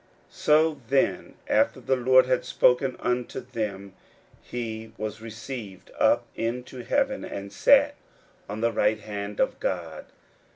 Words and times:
41:016:019 0.31 0.37
So 0.37 0.81
then 0.87 1.33
after 1.47 1.79
the 1.79 1.95
Lord 1.95 2.25
had 2.25 2.43
spoken 2.43 2.95
unto 3.01 3.39
them, 3.41 3.93
he 4.41 4.93
was 4.97 5.21
received 5.21 5.91
up 5.99 6.25
into 6.35 6.81
heaven, 6.83 7.23
and 7.23 7.53
sat 7.53 7.93
on 8.49 8.61
the 8.61 8.71
right 8.71 9.01
hand 9.01 9.39
of 9.39 9.59
God. 9.59 10.07